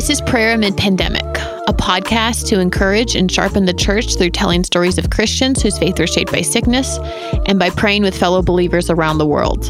[0.00, 1.26] This is Prayer Amid Pandemic,
[1.68, 6.00] a podcast to encourage and sharpen the church through telling stories of Christians whose faith
[6.00, 6.96] was shaped by sickness
[7.44, 9.66] and by praying with fellow believers around the world.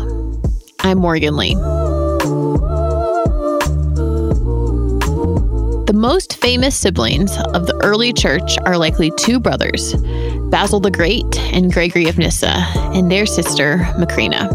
[0.78, 1.56] I'm Morgan Lee.
[5.86, 9.96] The most famous siblings of the early church are likely two brothers,
[10.48, 12.54] Basil the Great and Gregory of Nyssa,
[12.94, 14.48] and their sister, Macrina.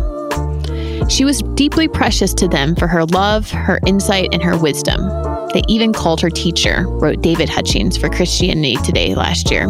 [1.12, 5.35] She was deeply precious to them for her love, her insight, and her wisdom.
[5.56, 9.68] They even called her teacher, wrote David Hutchings for Christianity Today last year.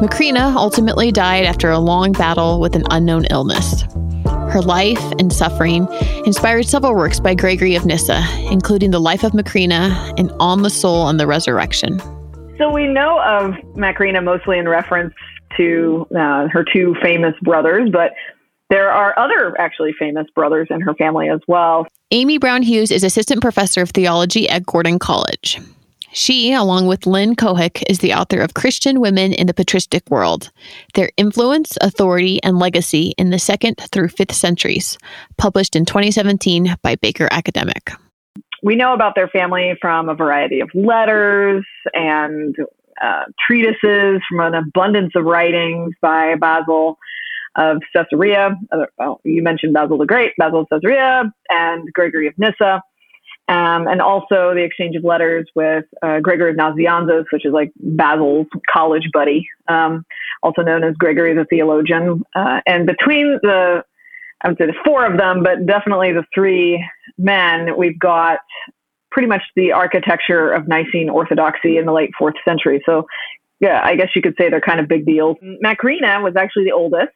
[0.00, 3.82] Macrina ultimately died after a long battle with an unknown illness.
[4.24, 5.86] Her life and suffering
[6.24, 10.70] inspired several works by Gregory of Nyssa, including The Life of Macrina and On the
[10.70, 12.00] Soul and the Resurrection.
[12.56, 15.12] So we know of Macrina mostly in reference
[15.58, 18.12] to uh, her two famous brothers, but
[18.72, 21.86] there are other actually famous brothers in her family as well.
[22.10, 25.60] Amy Brown Hughes is assistant professor of theology at Gordon College.
[26.14, 30.50] She, along with Lynn Cohick, is the author of Christian Women in the Patristic World
[30.94, 34.96] Their Influence, Authority, and Legacy in the Second through Fifth Centuries,
[35.36, 37.90] published in 2017 by Baker Academic.
[38.62, 42.56] We know about their family from a variety of letters and
[43.02, 46.98] uh, treatises, from an abundance of writings by Basil
[47.56, 48.56] of Caesarea.
[48.98, 52.82] Well, you mentioned Basil the Great, Basil of Caesarea, and Gregory of Nyssa.
[53.48, 57.72] Um, and also the exchange of letters with uh, Gregory of Nazianzus, which is like
[57.76, 60.04] Basil's college buddy, um,
[60.42, 62.22] also known as Gregory the Theologian.
[62.34, 63.82] Uh, and between the,
[64.42, 66.82] I would say the four of them, but definitely the three
[67.18, 68.38] men, we've got
[69.10, 72.80] pretty much the architecture of Nicene Orthodoxy in the late fourth century.
[72.86, 73.06] So,
[73.60, 75.36] yeah, I guess you could say they're kind of big deals.
[75.62, 77.12] Macrina was actually the oldest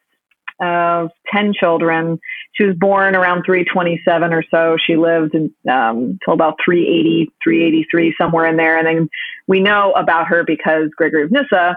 [0.61, 2.19] of 10 children.
[2.53, 4.77] She was born around 327 or so.
[4.85, 8.79] She lived until um, about 380, 383, somewhere in there.
[8.79, 9.09] And then
[9.47, 11.77] we know about her because Gregory of Nyssa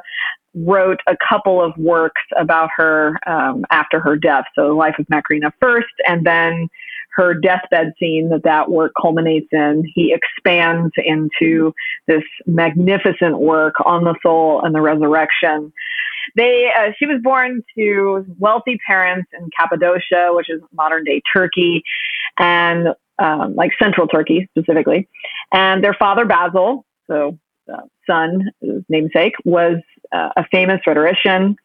[0.56, 4.46] wrote a couple of works about her um, after her death.
[4.56, 6.70] So, the Life of Macrina first, and then
[7.16, 9.84] her deathbed scene that that work culminates in.
[9.94, 11.74] He expands into
[12.08, 15.74] this magnificent work on the soul and the resurrection.
[16.36, 21.84] They, uh, she was born to wealthy parents in Cappadocia, which is modern day Turkey,
[22.38, 25.08] and um, like central Turkey specifically.
[25.52, 27.38] And their father Basil, so
[27.72, 28.52] uh, son,
[28.88, 29.78] namesake, was
[30.12, 31.56] uh, a famous rhetorician.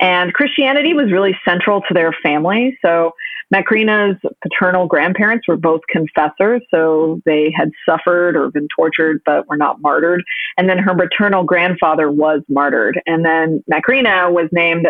[0.00, 2.78] And Christianity was really central to their family.
[2.82, 3.12] So
[3.54, 9.56] Macrina's paternal grandparents were both confessors, so they had suffered or been tortured but were
[9.56, 10.22] not martyred.
[10.56, 13.00] And then her maternal grandfather was martyred.
[13.06, 14.86] And then Macrina was named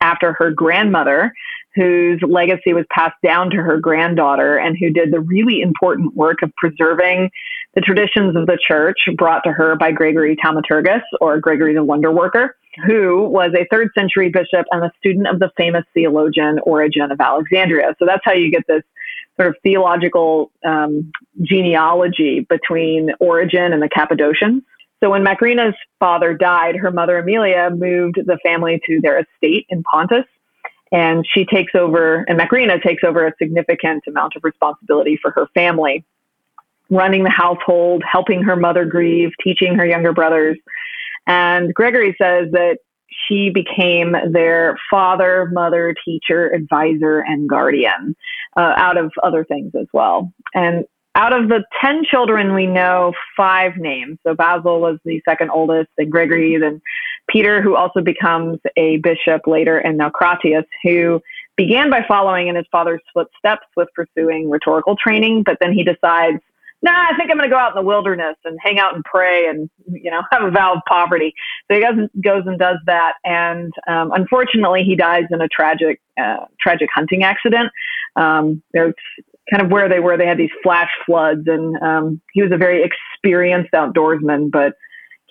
[0.00, 1.32] after her grandmother,
[1.74, 6.38] whose legacy was passed down to her granddaughter and who did the really important work
[6.42, 7.30] of preserving
[7.74, 12.12] the traditions of the church brought to her by Gregory Thaumaturgus or Gregory the Wonder
[12.12, 17.10] Worker who was a third century bishop and a student of the famous theologian Origen
[17.10, 17.94] of Alexandria.
[17.98, 18.82] So that's how you get this
[19.36, 24.62] sort of theological um, genealogy between Origen and the Cappadocians.
[25.00, 29.82] So when Macrina's father died, her mother Amelia moved the family to their estate in
[29.82, 30.24] Pontus.
[30.92, 35.48] And she takes over, and Macrina takes over a significant amount of responsibility for her
[35.52, 36.04] family,
[36.88, 40.56] running the household, helping her mother grieve, teaching her younger brothers.
[41.26, 42.78] And Gregory says that
[43.26, 48.16] she became their father, mother, teacher, advisor, and guardian,
[48.56, 50.32] uh, out of other things as well.
[50.54, 50.84] And
[51.14, 54.18] out of the 10 children, we know five names.
[54.26, 56.80] So Basil was the second oldest, then Gregory, then
[57.28, 61.22] Peter, who also becomes a bishop later, and Naucratius, who
[61.56, 66.40] began by following in his father's footsteps with pursuing rhetorical training, but then he decides
[66.84, 69.02] nah, I think I'm going to go out in the wilderness and hang out and
[69.04, 71.32] pray and, you know, have a vow of poverty.
[71.68, 73.14] So he goes, goes and does that.
[73.24, 77.70] And um, unfortunately, he dies in a tragic, uh, tragic hunting accident.
[78.16, 78.94] Um, there's
[79.50, 80.16] kind of where they were.
[80.16, 84.74] They had these flash floods, and um, he was a very experienced outdoorsman, but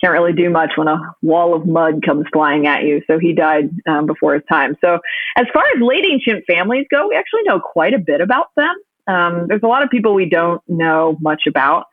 [0.03, 3.01] can't really do much when a wall of mud comes flying at you.
[3.07, 4.75] So he died um, before his time.
[4.81, 4.99] So
[5.38, 8.75] as far as late ancient families go, we actually know quite a bit about them.
[9.07, 11.85] Um, there's a lot of people we don't know much about.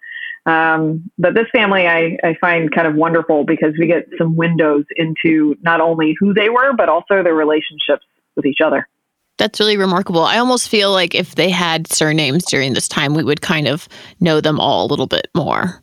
[0.46, 4.84] Um, but this family I, I find kind of wonderful because we get some windows
[4.96, 8.88] into not only who they were, but also their relationships with each other.
[9.38, 10.22] That's really remarkable.
[10.22, 13.88] I almost feel like if they had surnames during this time, we would kind of
[14.20, 15.82] know them all a little bit more.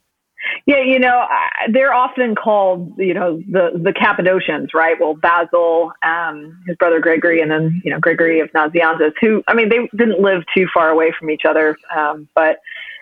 [0.67, 1.25] Yeah, you know,
[1.71, 4.97] they're often called, you know, the the Cappadocians, right?
[4.99, 9.53] Well, Basil, um, his brother Gregory, and then you know Gregory of Nazianzus, who I
[9.53, 12.57] mean, they didn't live too far away from each other, um, but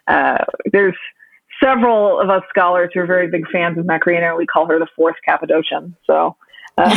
[0.08, 0.96] uh, there's
[1.64, 4.88] several of us scholars who are very big fans of Macrina, we call her the
[4.96, 5.96] fourth Cappadocian.
[6.06, 6.36] So
[6.78, 6.90] uh,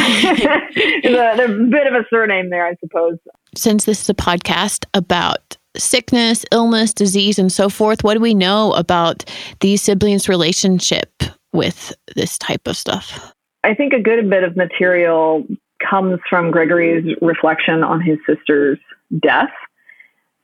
[1.02, 3.18] there's, a, a bit of a surname there, I suppose.
[3.54, 8.34] Since this is a podcast about sickness, illness, disease, and so forth, what do we
[8.34, 9.24] know about
[9.60, 11.22] these siblings' relationship
[11.52, 13.32] with this type of stuff?
[13.64, 15.46] I think a good bit of material
[15.88, 18.78] comes from Gregory's reflection on his sister's
[19.20, 19.52] death.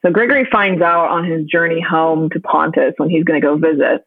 [0.02, 3.56] So Gregory finds out on his journey home to Pontus when he's going to go
[3.56, 4.06] visit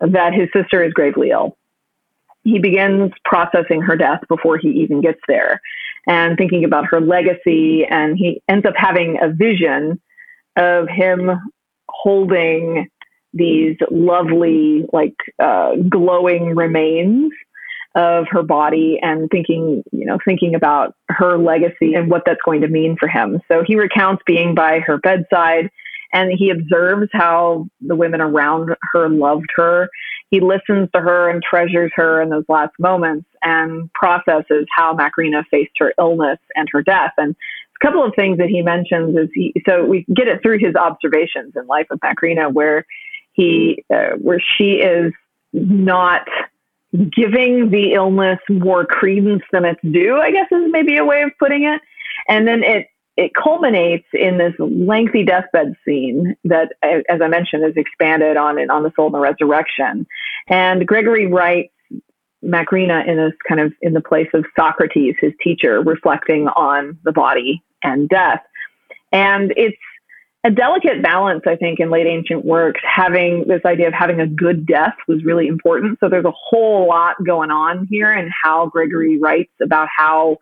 [0.00, 1.56] that his sister is gravely ill.
[2.44, 5.60] He begins processing her death before he even gets there
[6.06, 7.84] and thinking about her legacy.
[7.84, 10.00] And he ends up having a vision
[10.58, 11.30] of him
[11.88, 12.88] holding
[13.32, 17.32] these lovely, like, uh, glowing remains
[17.94, 22.60] of her body and thinking, you know, thinking about her legacy and what that's going
[22.60, 23.40] to mean for him.
[23.48, 25.70] So he recounts being by her bedside
[26.12, 29.88] and he observes how the women around her loved her.
[30.30, 35.44] He listens to her and treasures her in those last moments and processes how Macrina
[35.50, 37.12] faced her illness and her death.
[37.16, 37.34] And
[37.80, 40.74] a couple of things that he mentions is he, so we get it through his
[40.74, 42.84] observations in life of Macrina where
[43.32, 45.12] he, uh, where she is
[45.52, 46.26] not
[46.92, 51.30] giving the illness more credence than it's due, I guess is maybe a way of
[51.38, 51.80] putting it.
[52.28, 57.76] And then it it culminates in this lengthy deathbed scene that, as I mentioned, is
[57.76, 60.06] expanded on in On the Soul and the Resurrection.
[60.46, 61.72] And Gregory writes
[62.44, 67.10] Macrina in this kind of in the place of Socrates, his teacher, reflecting on the
[67.10, 68.40] body and death.
[69.10, 69.76] And it's
[70.44, 74.28] a delicate balance, I think, in late ancient works, having this idea of having a
[74.28, 75.98] good death was really important.
[75.98, 80.36] So there's a whole lot going on here and how Gregory writes about how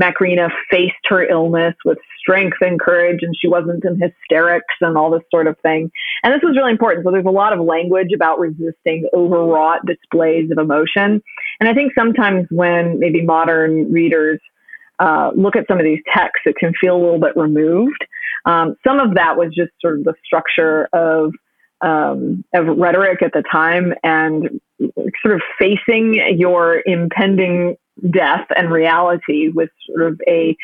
[0.00, 5.10] Macrina faced her illness with strength and courage and she wasn't in hysterics and all
[5.10, 5.90] this sort of thing.
[6.22, 7.04] And this was really important.
[7.04, 11.22] So there's a lot of language about resisting overwrought displays of emotion.
[11.60, 14.40] And I think sometimes when maybe modern readers
[14.98, 18.04] uh, look at some of these texts, it can feel a little bit removed.
[18.46, 21.32] Um, some of that was just sort of the structure of
[21.80, 24.60] um, of rhetoric at the time and
[25.22, 27.76] sort of facing your impending
[28.10, 30.56] death and reality with sort of a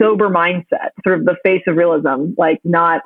[0.00, 3.02] sober mindset, sort of the face of realism, like not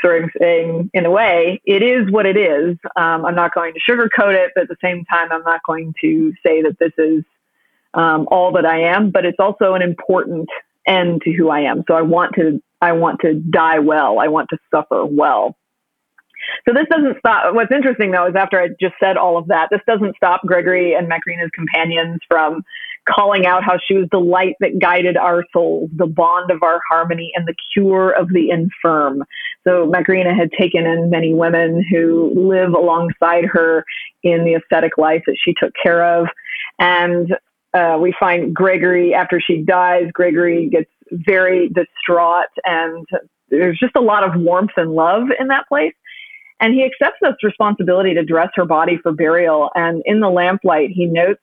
[0.00, 2.76] sort of saying, in a way, it is what it is.
[2.96, 5.94] Um, I'm not going to sugarcoat it, but at the same time, I'm not going
[6.02, 7.24] to say that this is
[7.94, 10.48] um, all that I am, but it's also an important
[10.86, 11.82] end to who I am.
[11.88, 14.18] So I want to, I want to die well.
[14.20, 15.56] I want to suffer well.
[16.68, 17.54] So this doesn't stop.
[17.54, 20.94] What's interesting though is after I just said all of that, this doesn't stop Gregory
[20.94, 22.62] and Macrina's companions from
[23.08, 26.80] calling out how she was the light that guided our souls, the bond of our
[26.88, 29.22] harmony, and the cure of the infirm.
[29.64, 33.84] So Macrina had taken in many women who live alongside her
[34.22, 36.26] in the ascetic life that she took care of.
[36.78, 37.36] And
[37.74, 43.06] uh, we find Gregory, after she dies, Gregory gets very distraught, and
[43.48, 45.94] there's just a lot of warmth and love in that place.
[46.58, 49.70] And he accepts this responsibility to dress her body for burial.
[49.74, 51.40] And in the lamplight, he notes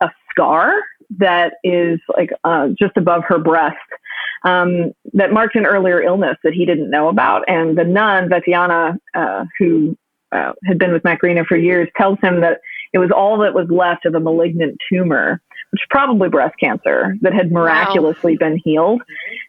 [0.00, 0.74] a scar
[1.18, 3.76] that is like uh, just above her breast
[4.44, 7.44] um, that marked an earlier illness that he didn't know about.
[7.48, 9.96] And the nun, Vetiana, uh, who
[10.32, 12.60] uh, had been with Macrina for years, tells him that
[12.92, 17.16] it was all that was left of a malignant tumor, which is probably breast cancer,
[17.22, 18.48] that had miraculously wow.
[18.48, 19.02] been healed.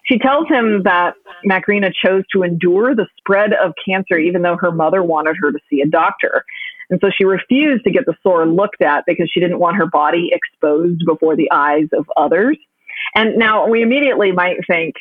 [0.05, 4.71] She tells him that Macrina chose to endure the spread of cancer even though her
[4.71, 6.45] mother wanted her to see a doctor.
[6.89, 9.87] And so she refused to get the sore looked at because she didn't want her
[9.87, 12.57] body exposed before the eyes of others.
[13.15, 14.95] And now we immediately might think,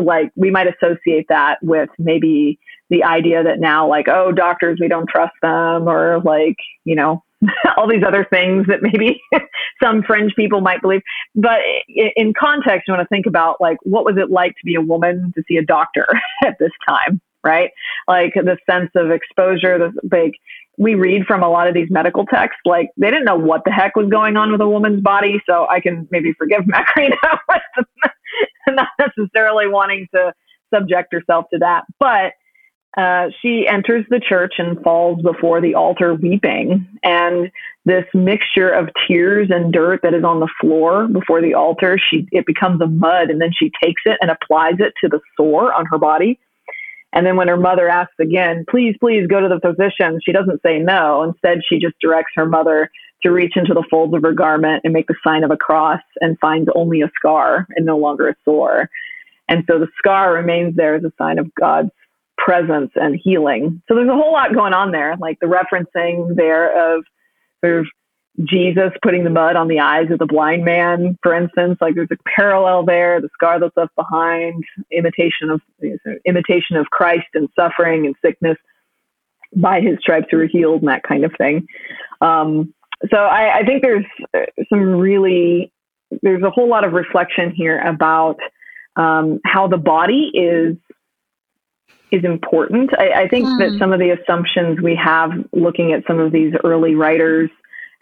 [0.00, 2.58] like, we might associate that with maybe
[2.90, 7.22] the idea that now, like, oh, doctors, we don't trust them, or like, you know,
[7.76, 9.20] all these other things that maybe
[9.82, 11.02] some fringe people might believe.
[11.34, 14.74] But in context, you want to think about, like, what was it like to be
[14.74, 16.06] a woman to see a doctor
[16.44, 17.20] at this time?
[17.44, 17.70] Right?
[18.08, 20.32] Like the sense of exposure, the big,
[20.78, 23.70] we read from a lot of these medical texts, like they didn't know what the
[23.70, 25.42] heck was going on with a woman's body.
[25.46, 27.16] So I can maybe forgive Macrina
[28.68, 30.32] not necessarily wanting to
[30.72, 31.84] subject herself to that.
[31.98, 32.32] But
[32.96, 36.86] uh, she enters the church and falls before the altar weeping.
[37.02, 37.50] And
[37.84, 42.28] this mixture of tears and dirt that is on the floor before the altar, she
[42.30, 45.72] it becomes a mud, and then she takes it and applies it to the sore
[45.72, 46.38] on her body.
[47.14, 50.60] And then when her mother asks again, please, please go to the physician, she doesn't
[50.62, 51.22] say no.
[51.22, 52.90] Instead, she just directs her mother
[53.22, 56.02] to reach into the folds of her garment and make the sign of a cross
[56.20, 58.90] and finds only a scar and no longer a sore.
[59.48, 61.90] And so the scar remains there as a sign of God's
[62.36, 63.80] presence and healing.
[63.88, 67.04] So there's a whole lot going on there, like the referencing there of
[67.64, 67.86] sort of
[68.42, 71.78] Jesus putting the mud on the eyes of the blind man, for instance.
[71.80, 75.60] Like there's a parallel there, the scar that's left behind, imitation of
[76.26, 78.56] imitation of Christ and suffering and sickness.
[79.54, 81.68] By his stripes you were healed, and that kind of thing.
[82.20, 82.74] Um,
[83.08, 84.04] so I, I think there's
[84.68, 85.72] some really
[86.22, 88.38] there's a whole lot of reflection here about
[88.96, 90.76] um, how the body is
[92.10, 92.90] is important.
[92.98, 93.58] I, I think mm.
[93.58, 93.78] that hmm.
[93.78, 97.50] some of the assumptions we have looking at some of these early writers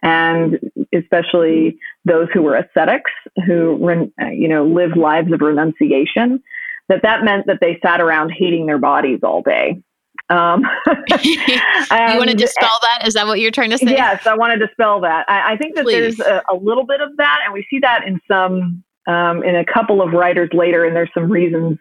[0.02, 0.58] and
[0.94, 3.10] especially those who were ascetics
[3.46, 6.42] who you know lived lives of renunciation
[6.88, 9.80] that that meant that they sat around hating their bodies all day.
[10.28, 10.64] Um,
[11.22, 13.06] you want to dispel that?
[13.06, 13.90] Is that what you're trying to say?
[13.90, 15.28] Yes i want to dispel that.
[15.28, 16.16] I, I think that Please.
[16.16, 19.56] there's a, a, little bit of that and we see that in some um, in
[19.56, 21.78] a couple of writers later and there's some reasons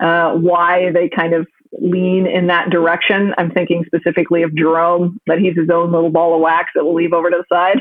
[0.00, 3.34] uh, why they kind of lean in that direction.
[3.38, 6.94] I'm thinking specifically of Jerome, that he's his own little ball of wax that we'll
[6.94, 7.80] leave over to the side.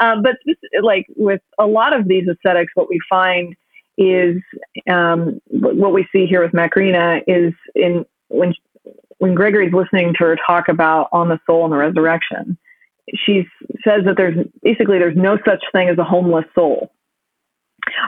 [0.00, 0.36] um, but
[0.82, 3.54] like with a lot of these ascetics, what we find
[3.96, 4.36] is
[4.88, 8.54] um, what we see here with Macrina is in when
[9.18, 12.58] when Gregory's listening to her talk about on the soul and the resurrection,
[13.14, 13.46] she
[13.86, 16.90] says that there's basically there's no such thing as a homeless soul.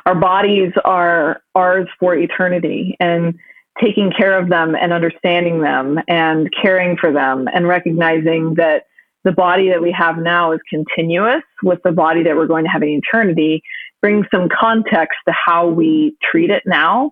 [0.07, 3.39] Our bodies are ours for eternity, and
[3.83, 8.85] taking care of them and understanding them and caring for them and recognizing that
[9.25, 12.71] the body that we have now is continuous with the body that we're going to
[12.71, 13.63] have in eternity
[14.01, 17.11] brings some context to how we treat it now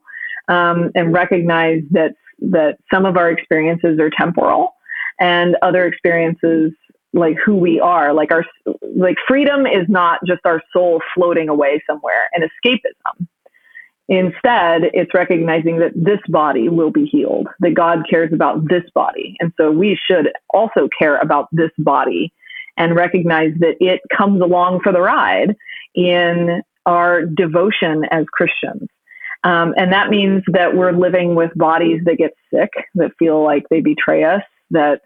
[0.48, 4.74] um, and recognize that that some of our experiences are temporal
[5.20, 6.72] and other experiences
[7.12, 8.44] like who we are like our
[8.96, 13.26] like freedom is not just our soul floating away somewhere and escapism
[14.08, 19.36] Instead, it's recognizing that this body will be healed, that God cares about this body.
[19.40, 22.32] And so we should also care about this body
[22.76, 25.56] and recognize that it comes along for the ride
[25.94, 28.88] in our devotion as Christians.
[29.42, 33.64] Um, and that means that we're living with bodies that get sick, that feel like
[33.70, 35.00] they betray us, that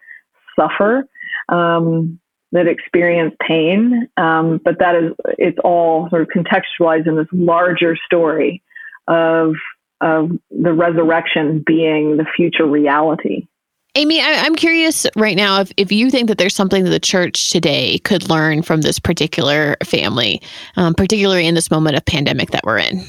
[0.58, 1.04] suffer,
[1.48, 2.18] um,
[2.52, 4.08] that experience pain.
[4.16, 8.62] Um, but that is, it's all sort of contextualized in this larger story
[9.08, 9.54] of
[10.00, 13.48] of the resurrection being the future reality.
[13.96, 17.00] Amy, I, am curious right now if, if you think that there's something that the
[17.00, 20.40] church today could learn from this particular family,
[20.76, 23.02] um, particularly in this moment of pandemic that we're in.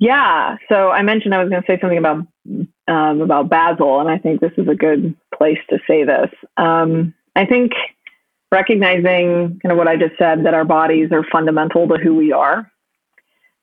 [0.00, 0.56] Yeah.
[0.68, 2.26] So I mentioned I was going to say something about
[2.88, 6.30] um, about Basil, and I think this is a good place to say this.
[6.56, 7.72] Um, I think
[8.52, 12.32] recognizing kind of what I just said that our bodies are fundamental to who we
[12.32, 12.70] are,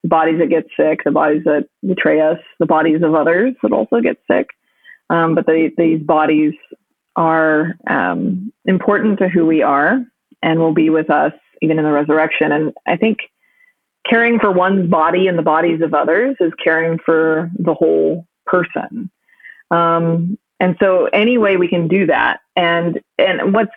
[0.04, 3.72] the bodies that get sick, the bodies that betray us, the bodies of others that
[3.72, 4.50] also get sick.
[5.10, 6.54] Um, but the, these bodies
[7.16, 10.04] are um, important to who we are
[10.42, 12.52] and will be with us even in the resurrection.
[12.52, 13.20] And I think
[14.08, 19.10] caring for one's body and the bodies of others is caring for the whole person.
[19.72, 22.42] Um, and so any way we can do that.
[22.56, 23.72] And and what's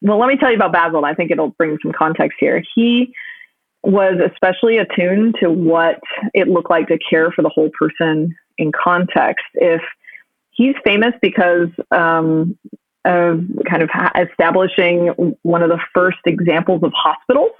[0.00, 1.04] well, let me tell you about Basil.
[1.04, 2.62] I think it'll bring some context here.
[2.74, 3.14] He
[3.82, 6.00] was especially attuned to what
[6.34, 9.44] it looked like to care for the whole person in context.
[9.54, 9.80] If
[10.50, 12.58] he's famous because um,
[13.04, 15.08] of kind of establishing
[15.42, 17.52] one of the first examples of hospitals.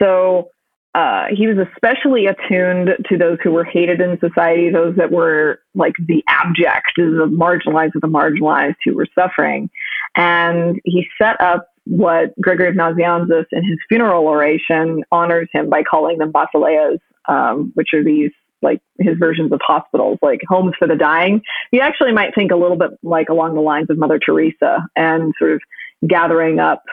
[0.00, 0.50] So
[0.94, 5.60] uh, he was especially attuned to those who were hated in society, those that were
[5.74, 9.70] like the abject, the marginalized of the marginalized who were suffering.
[10.14, 15.82] And he set up what Gregory of Nazianzus in his funeral oration honors him by
[15.82, 18.30] calling them basileas, um, which are these
[18.62, 21.42] like his versions of hospitals, like homes for the dying.
[21.72, 25.34] You actually might think a little bit like along the lines of Mother Teresa and
[25.38, 25.60] sort of
[26.06, 26.84] gathering up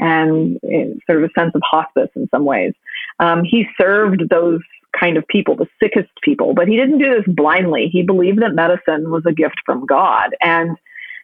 [0.00, 0.58] and
[1.06, 2.72] sort of a sense of hospice in some ways.
[3.18, 4.60] Um, he served those
[4.98, 7.88] kind of people, the sickest people, but he didn't do this blindly.
[7.92, 10.34] He believed that medicine was a gift from God.
[10.40, 10.76] And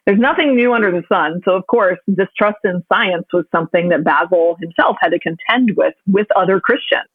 [0.07, 1.41] there's nothing new under the sun.
[1.45, 5.95] So, of course, distrust in science was something that Basil himself had to contend with
[6.07, 7.09] with other Christians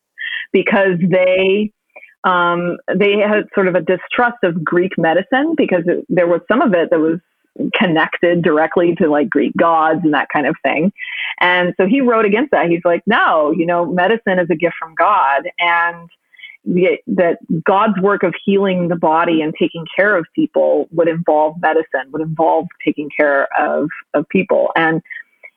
[0.51, 1.71] because they
[2.23, 6.61] um, they had sort of a distrust of Greek medicine because it, there was some
[6.61, 7.19] of it that was
[7.73, 10.91] connected directly to like Greek gods and that kind of thing.
[11.39, 12.69] And so he wrote against that.
[12.69, 15.43] He's like, no, you know, medicine is a gift from God.
[15.59, 16.09] And
[16.65, 22.11] that God's work of healing the body and taking care of people would involve medicine,
[22.11, 24.69] would involve taking care of, of people.
[24.75, 25.01] And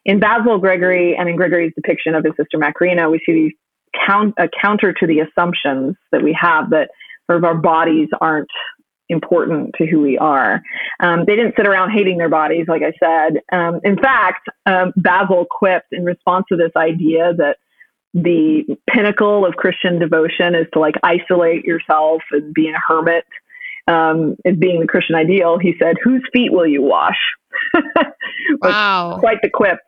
[0.05, 3.53] in Basil Gregory and in Gregory's depiction of his sister Macrina, we see these
[4.07, 6.91] count, a counter to the assumptions that we have that
[7.27, 8.51] sort of our bodies aren't
[9.09, 10.63] important to who we are.
[11.01, 13.41] Um, they didn't sit around hating their bodies, like I said.
[13.53, 17.59] Um, in fact, um, Basil quipped in response to this idea that
[18.15, 23.25] the pinnacle of Christian devotion is to like isolate yourself and be a hermit
[23.89, 25.59] um, as being the Christian ideal.
[25.59, 27.19] He said, "Whose feet will you wash?"
[28.63, 29.79] wow, quite the quip.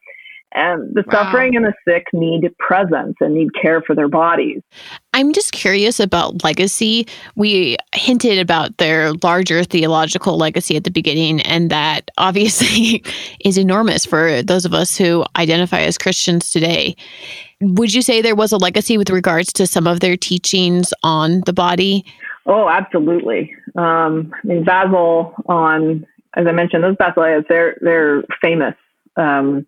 [0.55, 1.25] And the wow.
[1.25, 4.63] suffering and the sick need presence and need care for their bodies.
[5.13, 7.07] I'm just curious about legacy.
[7.35, 13.03] We hinted about their larger theological legacy at the beginning, and that obviously
[13.41, 16.95] is enormous for those of us who identify as Christians today.
[17.61, 21.41] Would you say there was a legacy with regards to some of their teachings on
[21.47, 22.05] the body?
[22.47, 23.55] Oh, absolutely.
[23.75, 28.75] Um, I mean, Basil on, as I mentioned, those basileas, they're they're famous.
[29.17, 29.67] Um,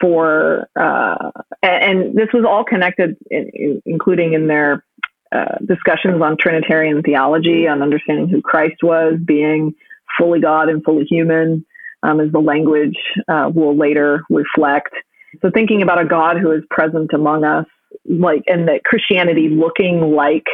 [0.00, 1.30] for uh,
[1.62, 4.84] and, this was all connected, in, in, including in their
[5.32, 9.74] uh, discussions on Trinitarian theology, on understanding who Christ was, being
[10.18, 11.64] fully God and fully human,
[12.02, 12.96] um, as the language
[13.28, 14.94] uh, will later reflect.
[15.42, 17.66] So, thinking about a God who is present among us,
[18.08, 20.46] like, and that Christianity looking like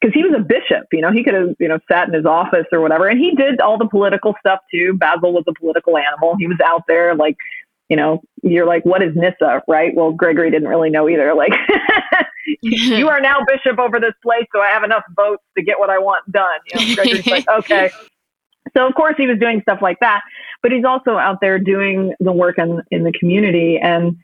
[0.00, 2.24] because he was a bishop, you know, he could have, you know, sat in his
[2.24, 3.06] office or whatever.
[3.06, 4.94] And he did all the political stuff too.
[4.94, 6.36] Basil was a political animal.
[6.38, 7.36] He was out there like
[7.90, 9.92] you know, you're like, what is Nyssa, right?
[9.94, 11.34] Well, Gregory didn't really know either.
[11.40, 11.52] Like,
[12.62, 15.88] you are now bishop over this place, so I have enough votes to get what
[15.88, 16.58] I want done.
[16.66, 17.90] You know, Gregory's like, okay.
[18.76, 20.20] So of course he was doing stuff like that,
[20.62, 23.78] but he's also out there doing the work in in the community.
[23.82, 24.16] And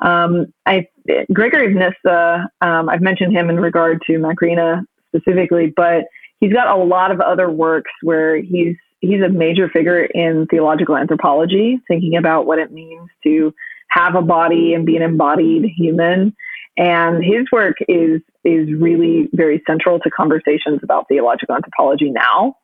[0.00, 0.88] um, I,
[1.32, 4.82] Gregory of Nyssa, um, I've mentioned him in regard to Macrina
[5.14, 6.04] specifically, but
[6.40, 8.76] he's got a lot of other works where he's
[9.06, 13.54] he's a major figure in theological anthropology, thinking about what it means to
[13.88, 16.34] have a body and be an embodied human.
[16.76, 22.56] And his work is is really very central to conversations about theological anthropology now,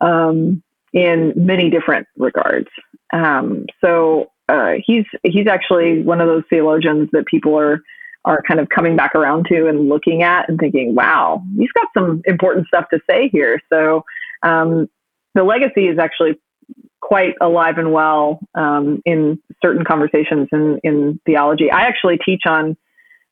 [0.00, 2.68] um, in many different regards.
[3.12, 7.80] Um, so uh, he's he's actually one of those theologians that people are
[8.26, 11.88] are kind of coming back around to and looking at and thinking, wow, he's got
[11.94, 13.60] some important stuff to say here.
[13.70, 14.04] So
[14.42, 14.88] um,
[15.34, 16.40] the legacy is actually
[17.00, 21.70] quite alive and well um, in certain conversations in, in theology.
[21.70, 22.76] I actually teach on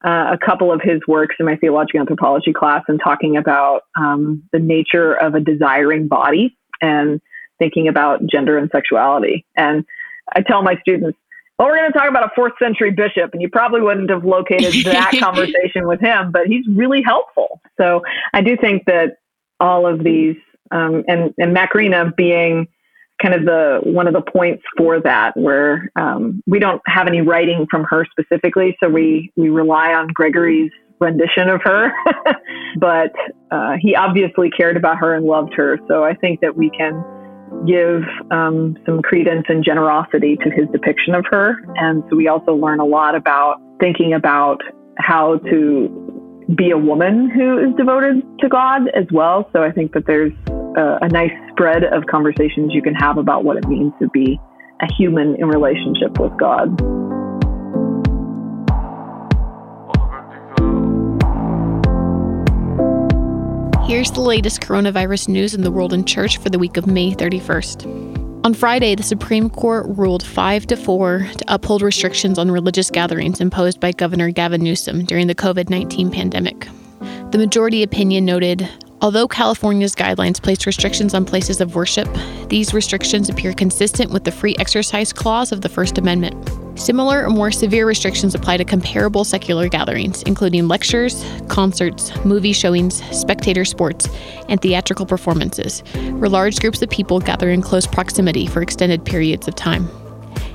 [0.05, 4.43] uh, a couple of his works in my theological anthropology class and talking about um,
[4.53, 7.21] the nature of a desiring body and
[7.59, 9.47] thinking about gender and sexuality.
[9.57, 9.85] And
[10.35, 11.17] I tell my students,
[11.59, 14.25] well, we're going to talk about a fourth century bishop, and you probably wouldn't have
[14.25, 17.61] located that conversation with him, but he's really helpful.
[17.81, 18.03] So
[18.35, 19.19] I do think that
[19.61, 20.37] all of these
[20.73, 22.69] um, and and Macrina being
[23.23, 27.21] kind of the one of the points for that, where um, we don't have any
[27.21, 31.93] writing from her specifically, so we we rely on Gregory's rendition of her,
[32.79, 33.13] but
[33.51, 35.79] uh, he obviously cared about her and loved her.
[35.89, 37.05] So I think that we can
[37.67, 42.55] give um, some credence and generosity to his depiction of her, and so we also
[42.55, 44.61] learn a lot about thinking about
[44.99, 46.13] how to
[46.57, 49.49] be a woman who is devoted to God as well.
[49.53, 50.33] So I think that there's
[50.77, 54.41] a, a nice spread of conversations you can have about what it means to be
[54.81, 56.69] a human in relationship with God.
[63.87, 67.13] Here's the latest coronavirus news in the world and church for the week of May
[67.13, 68.45] 31st.
[68.45, 73.41] On Friday, the Supreme Court ruled 5 to 4 to uphold restrictions on religious gatherings
[73.41, 76.67] imposed by Governor Gavin Newsom during the COVID 19 pandemic.
[77.31, 78.69] The majority opinion noted
[79.03, 82.09] Although California's guidelines place restrictions on places of worship,
[82.49, 86.79] these restrictions appear consistent with the free exercise clause of the First Amendment.
[86.79, 93.03] Similar or more severe restrictions apply to comparable secular gatherings, including lectures, concerts, movie showings,
[93.11, 94.09] spectator sports,
[94.49, 95.81] and theatrical performances,
[96.13, 99.89] where large groups of people gather in close proximity for extended periods of time.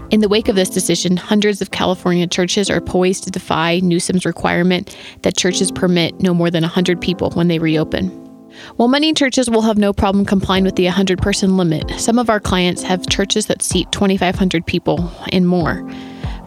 [0.09, 4.25] In the wake of this decision, hundreds of California churches are poised to defy Newsom's
[4.25, 8.26] requirement that churches permit no more than 100 people when they reopen.
[8.75, 12.29] While many churches will have no problem complying with the 100 person limit, some of
[12.29, 15.81] our clients have churches that seat 2,500 people and more.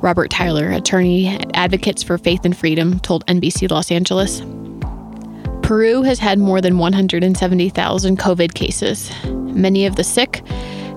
[0.01, 4.43] Robert Tyler, attorney at Advocates for Faith and Freedom, told NBC Los Angeles.
[5.63, 9.11] Peru has had more than 170,000 COVID cases.
[9.27, 10.45] Many of the sick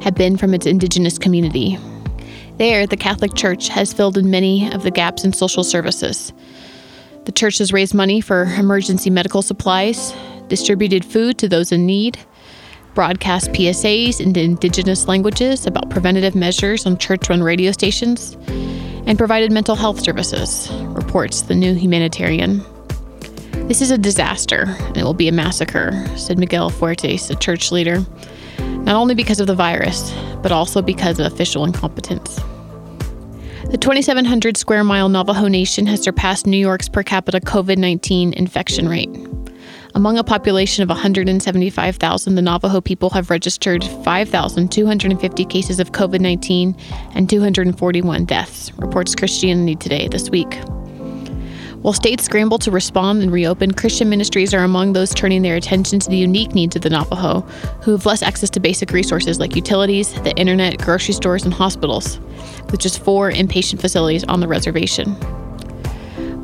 [0.02, 1.78] have been from its indigenous community.
[2.58, 6.32] There, the Catholic Church has filled in many of the gaps in social services.
[7.26, 10.14] The church has raised money for emergency medical supplies,
[10.48, 12.18] distributed food to those in need,
[12.94, 18.38] broadcast PSAs in indigenous languages about preventative measures on church run radio stations,
[19.06, 22.64] and provided mental health services, reports the New Humanitarian.
[23.68, 27.72] This is a disaster, and it will be a massacre, said Miguel Fuertes, a church
[27.72, 28.06] leader.
[28.60, 32.36] not only because of the virus, but also because of official incompetence.
[33.72, 38.90] The 2,700 square mile Navajo Nation has surpassed New York's per capita COVID 19 infection
[38.90, 39.10] rate.
[39.96, 46.76] Among a population of 175,000, the Navajo people have registered 5,250 cases of COVID 19
[47.14, 50.58] and 241 deaths, reports Christianity Today this week.
[51.84, 56.00] While states scramble to respond and reopen, Christian ministries are among those turning their attention
[56.00, 57.42] to the unique needs of the Navajo,
[57.82, 62.20] who have less access to basic resources like utilities, the internet, grocery stores, and hospitals,
[62.72, 65.16] with just four inpatient facilities on the reservation.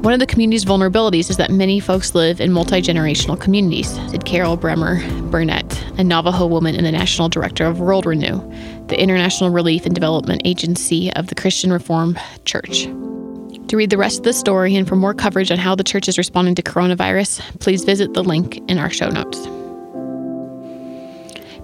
[0.01, 4.23] One of the community's vulnerabilities is that many folks live in multi generational communities, said
[4.23, 8.39] Carol Bremer Burnett, a Navajo woman and the National Director of World Renew,
[8.87, 12.83] the international relief and development agency of the Christian Reformed Church.
[13.67, 16.07] To read the rest of the story and for more coverage on how the church
[16.07, 19.37] is responding to coronavirus, please visit the link in our show notes.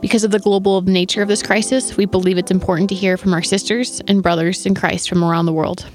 [0.02, 3.34] Because of the global nature of this crisis, we believe it's important to hear from
[3.34, 5.90] our sisters and brothers in Christ from around the world.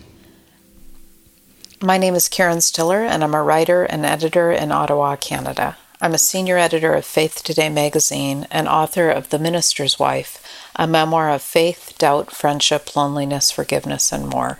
[1.83, 5.79] My name is Karen Stiller, and I'm a writer and editor in Ottawa, Canada.
[5.99, 10.87] I'm a senior editor of Faith Today magazine and author of The Minister's Wife, a
[10.87, 14.59] memoir of faith, doubt, friendship, loneliness, forgiveness, and more.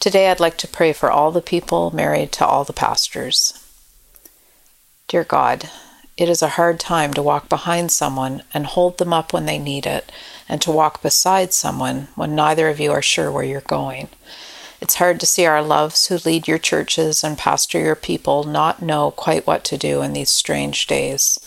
[0.00, 3.64] Today I'd like to pray for all the people married to all the pastors.
[5.06, 5.70] Dear God,
[6.16, 9.60] it is a hard time to walk behind someone and hold them up when they
[9.60, 10.10] need it,
[10.48, 14.08] and to walk beside someone when neither of you are sure where you're going.
[14.80, 18.80] It's hard to see our loves who lead your churches and pastor your people not
[18.80, 21.40] know quite what to do in these strange days.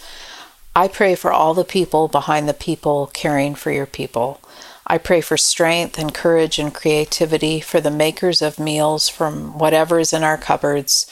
[0.76, 4.42] I pray for all the people behind the people caring for your people.
[4.86, 10.00] I pray for strength and courage and creativity for the makers of meals from whatever
[10.00, 11.08] is in our cupboards,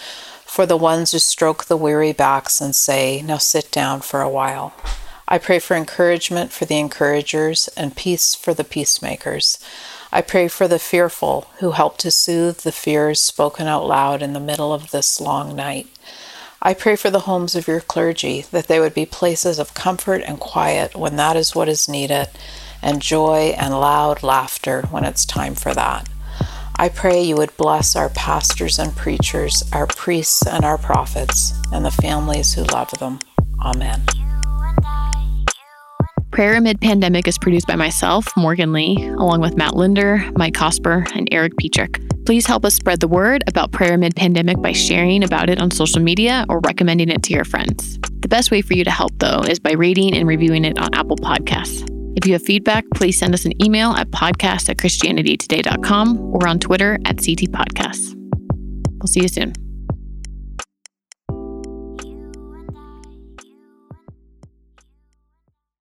[0.45, 4.29] for the ones who stroke the weary backs and say, Now sit down for a
[4.29, 4.73] while.
[5.27, 9.59] I pray for encouragement for the encouragers and peace for the peacemakers.
[10.11, 14.33] I pray for the fearful who help to soothe the fears spoken out loud in
[14.33, 15.87] the middle of this long night.
[16.61, 20.23] I pray for the homes of your clergy, that they would be places of comfort
[20.25, 22.27] and quiet when that is what is needed,
[22.81, 26.09] and joy and loud laughter when it's time for that.
[26.75, 31.85] I pray you would bless our pastors and preachers, our priests and our prophets, and
[31.85, 33.19] the families who love them.
[33.61, 34.01] Amen.
[36.31, 41.05] Prayer Amid Pandemic is produced by myself, Morgan Lee, along with Matt Linder, Mike Cosper,
[41.15, 42.05] and Erik Petrik.
[42.25, 45.71] Please help us spread the word about Prayer Amid Pandemic by sharing about it on
[45.71, 47.97] social media or recommending it to your friends.
[48.19, 50.93] The best way for you to help, though, is by rating and reviewing it on
[50.93, 51.87] Apple Podcasts.
[52.15, 56.59] If you have feedback, please send us an email at podcast at christianitytoday.com or on
[56.59, 58.13] Twitter at CT Podcasts.
[58.99, 59.53] We'll see you soon.